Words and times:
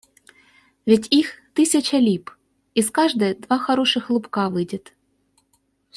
Ведь 0.87 1.07
их 1.13 1.27
тысяча 1.53 1.97
лип, 1.99 2.31
из 2.73 2.89
каждой 2.89 3.35
два 3.35 3.59
хороших 3.59 4.09
лубка 4.09 4.49
выйдет. 4.49 4.95